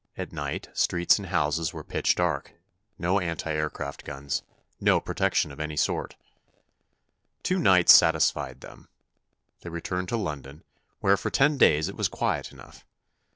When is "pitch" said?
1.83-2.15